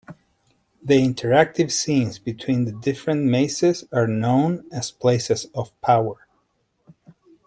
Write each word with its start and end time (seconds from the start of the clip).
The 0.83 0.95
interactive 0.95 1.69
scenes 1.69 2.17
between 2.17 2.65
the 2.65 2.71
different 2.71 3.25
mazes 3.25 3.83
are 3.91 4.07
known 4.07 4.65
as 4.71 4.89
Places 4.89 5.45
of 5.53 5.79
Power. 5.79 6.25